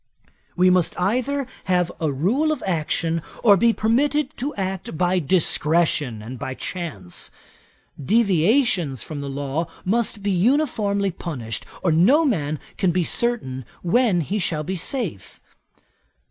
We 0.55 0.71
must 0.71 0.99
either 0.99 1.45
have 1.65 1.91
a 1.99 2.11
rule 2.11 2.51
of 2.51 2.63
action, 2.65 3.21
or 3.43 3.55
be 3.55 3.71
permitted 3.71 4.35
to 4.37 4.55
act 4.55 4.97
by 4.97 5.19
discretion 5.19 6.23
and 6.23 6.39
by 6.39 6.55
chance. 6.55 7.29
Deviations 8.03 9.03
from 9.03 9.21
the 9.21 9.29
law 9.29 9.67
must 9.85 10.23
be 10.23 10.31
uniformly 10.31 11.11
punished, 11.11 11.67
or 11.83 11.91
no 11.91 12.25
man 12.25 12.59
can 12.79 12.89
be 12.89 13.03
certain 13.03 13.63
when 13.83 14.21
he 14.21 14.39
shall 14.39 14.63
be 14.63 14.75
safe. 14.75 15.39